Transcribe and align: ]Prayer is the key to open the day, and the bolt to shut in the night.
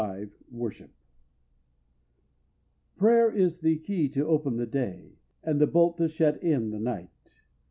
]Prayer 2.97 3.31
is 3.31 3.59
the 3.59 3.77
key 3.77 4.09
to 4.09 4.25
open 4.25 4.57
the 4.57 4.65
day, 4.65 5.19
and 5.43 5.61
the 5.61 5.67
bolt 5.67 5.99
to 5.99 6.07
shut 6.07 6.41
in 6.41 6.71
the 6.71 6.79
night. 6.79 7.35